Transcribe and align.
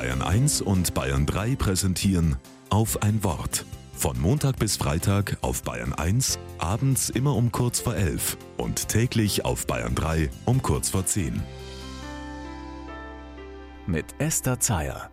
Bayern 0.00 0.22
1 0.22 0.62
und 0.62 0.94
Bayern 0.94 1.26
3 1.26 1.56
präsentieren 1.56 2.36
auf 2.70 3.02
ein 3.02 3.22
Wort. 3.22 3.66
Von 3.92 4.18
Montag 4.18 4.58
bis 4.58 4.78
Freitag 4.78 5.36
auf 5.42 5.62
Bayern 5.62 5.92
1, 5.92 6.38
abends 6.56 7.10
immer 7.10 7.36
um 7.36 7.52
kurz 7.52 7.80
vor 7.80 7.94
11 7.94 8.38
und 8.56 8.88
täglich 8.88 9.44
auf 9.44 9.66
Bayern 9.66 9.94
3 9.94 10.30
um 10.46 10.62
kurz 10.62 10.88
vor 10.88 11.04
10. 11.04 11.42
Mit 13.86 14.06
Esther 14.16 14.58
Zeyer. 14.58 15.10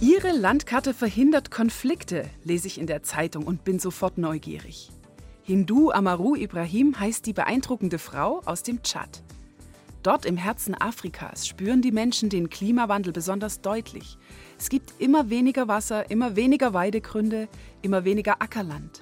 Ihre 0.00 0.32
Landkarte 0.32 0.94
verhindert 0.94 1.50
Konflikte, 1.50 2.24
lese 2.42 2.68
ich 2.68 2.80
in 2.80 2.86
der 2.86 3.02
Zeitung 3.02 3.44
und 3.44 3.64
bin 3.64 3.78
sofort 3.78 4.16
neugierig. 4.16 4.90
Hindu 5.50 5.90
Amaru 5.90 6.36
Ibrahim 6.36 7.00
heißt 7.00 7.26
die 7.26 7.32
beeindruckende 7.32 7.98
Frau 7.98 8.40
aus 8.44 8.62
dem 8.62 8.84
Tschad. 8.84 9.24
Dort 10.04 10.24
im 10.24 10.36
Herzen 10.36 10.80
Afrikas 10.80 11.44
spüren 11.44 11.82
die 11.82 11.90
Menschen 11.90 12.28
den 12.28 12.50
Klimawandel 12.50 13.12
besonders 13.12 13.60
deutlich. 13.60 14.16
Es 14.60 14.68
gibt 14.68 14.92
immer 15.00 15.28
weniger 15.28 15.66
Wasser, 15.66 16.08
immer 16.08 16.36
weniger 16.36 16.72
Weidegründe, 16.72 17.48
immer 17.82 18.04
weniger 18.04 18.40
Ackerland. 18.40 19.00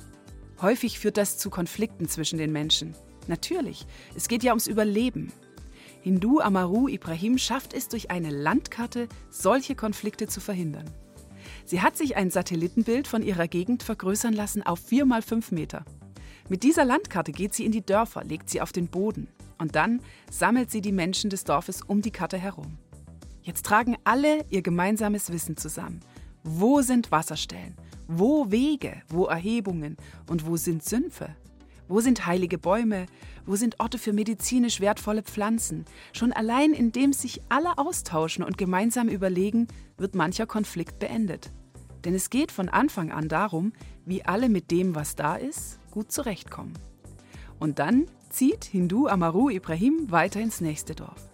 Häufig 0.63 0.99
führt 0.99 1.19
das 1.19 1.37
zu 1.37 1.51
Konflikten 1.51 2.09
zwischen 2.09 2.39
den 2.39 2.51
Menschen. 2.51 2.95
Natürlich, 3.27 3.85
es 4.17 4.27
geht 4.27 4.43
ja 4.43 4.53
ums 4.53 4.69
Überleben. 4.69 5.31
Hindu 6.01 6.41
Amaru 6.41 6.89
Ibrahim 6.89 7.37
schafft 7.37 7.75
es 7.75 7.89
durch 7.89 8.11
eine 8.11 8.31
Landkarte, 8.31 9.09
solche 9.29 9.75
Konflikte 9.75 10.29
zu 10.29 10.41
verhindern. 10.41 10.91
Sie 11.67 11.83
hat 11.83 11.99
sich 11.99 12.17
ein 12.17 12.31
Satellitenbild 12.31 13.07
von 13.07 13.23
ihrer 13.23 13.49
Gegend 13.49 13.83
vergrößern 13.83 14.33
lassen 14.33 14.63
auf 14.63 14.79
4 14.79 15.05
mal 15.05 15.21
5 15.21 15.53
Meter. 15.53 15.85
Mit 16.49 16.63
dieser 16.63 16.87
Landkarte 16.87 17.33
geht 17.33 17.53
sie 17.53 17.67
in 17.67 17.73
die 17.73 17.85
Dörfer, 17.85 18.25
legt 18.25 18.49
sie 18.49 18.63
auf 18.63 18.73
den 18.73 18.89
Boden 18.89 19.29
und 19.59 19.77
dann 19.77 20.01
sammelt 20.31 20.71
sie 20.71 20.81
die 20.81 20.93
Menschen 20.93 21.29
des 21.29 21.45
Dorfes 21.45 21.83
um 21.83 22.01
die 22.01 22.11
Karte 22.11 22.39
herum. 22.39 22.79
Jetzt 23.43 23.67
tragen 23.67 23.97
alle 24.05 24.45
ihr 24.49 24.63
gemeinsames 24.63 25.31
Wissen 25.31 25.59
zusammen. 25.59 26.01
Wo 26.45 26.81
sind 26.81 27.13
Wasserstellen? 27.13 27.77
Wo 28.07 28.51
Wege? 28.51 29.03
Wo 29.09 29.27
Erhebungen? 29.27 29.99
Und 30.29 30.47
wo 30.47 30.57
sind 30.57 30.83
Sümpfe? 30.83 31.37
Wo 31.87 32.01
sind 32.01 32.27
heilige 32.27 32.57
Bäume? 32.57 33.07
Wo 33.45 33.57
sind 33.57 33.81
Orte 33.81 33.99
für 33.99 34.15
medizinisch 34.15 34.81
wertvolle 34.81 35.23
Pflanzen? 35.23 35.85
Schon 36.13 36.33
allein 36.33 36.73
indem 36.73 37.13
sich 37.13 37.43
alle 37.51 37.77
austauschen 37.77 38.45
und 38.45 38.57
gemeinsam 38.57 39.09
überlegen, 39.09 39.69
wird 39.99 40.15
mancher 40.15 40.47
Konflikt 40.47 40.99
beendet. 40.99 41.51
Denn 42.05 42.15
es 42.15 42.31
geht 42.31 42.53
von 42.53 42.69
Anfang 42.69 43.11
an 43.13 43.29
darum, 43.29 43.73
wie 44.07 44.25
alle 44.25 44.49
mit 44.49 44.71
dem, 44.71 44.95
was 44.95 45.17
da 45.17 45.37
ist, 45.37 45.79
gut 45.99 46.13
zurechtkommen. 46.13 46.75
Und 47.59 47.81
dann 47.81 48.07
zieht 48.31 48.65
Hindu 48.65 49.09
Amaru 49.09 49.51
Ibrahim 49.51 50.13
weiter 50.13 50.39
ins 50.41 50.61
nächste 50.61 50.95
Dorf. 50.95 51.29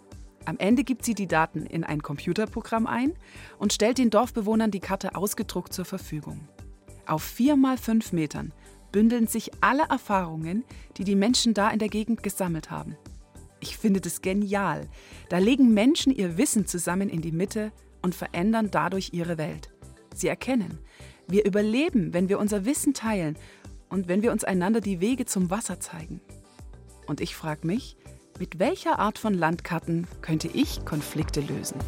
Am 0.47 0.57
Ende 0.57 0.85
gibt 0.85 1.05
sie 1.05 1.13
die 1.13 1.27
Daten 1.27 1.67
in 1.67 1.85
ein 1.85 2.03
Computerprogramm 2.03 2.87
ein 2.87 3.13
und 3.59 3.75
stellt 3.75 3.99
den 3.99 4.09
Dorfbewohnern 4.09 4.71
die 4.71 4.81
Karte 4.81 5.17
ausgedruckt 5.17 5.75
zur 5.75 5.85
Verfügung. 5.85 6.49
Auf 7.05 7.23
vier 7.23 7.57
mal 7.57 7.77
fünf 7.77 8.15
Metern 8.15 8.55
bündeln 8.91 9.27
sich 9.27 9.51
alle 9.61 9.83
Erfahrungen, 9.91 10.65
die 10.97 11.05
die 11.05 11.15
Menschen 11.15 11.53
da 11.53 11.69
in 11.69 11.79
der 11.79 11.89
Gegend 11.89 12.23
gesammelt 12.23 12.71
haben. 12.71 12.97
Ich 13.61 13.77
finde 13.77 14.01
das 14.01 14.23
genial. 14.23 14.89
Da 15.29 15.37
legen 15.37 15.75
Menschen 15.75 16.11
ihr 16.11 16.39
Wissen 16.39 16.67
zusammen 16.67 17.11
in 17.11 17.21
die 17.21 17.33
Mitte 17.33 17.71
und 18.01 18.15
verändern 18.15 18.71
dadurch 18.71 19.11
ihre 19.13 19.37
Welt. 19.37 19.75
Sie 20.15 20.29
erkennen, 20.29 20.79
wir 21.29 21.45
überleben, 21.45 22.13
wenn 22.15 22.31
wir 22.31 22.39
unser 22.39 22.65
Wissen 22.65 22.95
teilen 22.95 23.37
und 23.95 24.09
wenn 24.09 24.25
wir 24.25 24.33
uns 24.33 24.43
einander 24.43 24.81
die 24.81 25.01
Wege 25.01 25.25
zum 25.25 25.51
Wasser 25.51 25.79
zeigen. 25.79 26.21
Und 27.07 27.21
ich 27.21 27.37
frage 27.37 27.65
mich, 27.65 27.97
mit 28.41 28.59
welcher 28.59 28.99
Art 28.99 29.19
von 29.19 29.35
Landkarten 29.35 30.09
könnte 30.21 30.49
ich 30.49 30.85
Konflikte 30.85 31.41
lösen? 31.41 31.79